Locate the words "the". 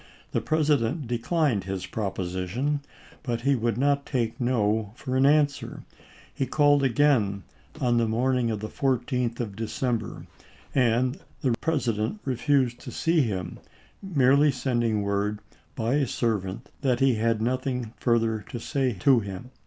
0.31-0.41, 7.99-8.07, 8.61-8.67, 11.41-11.51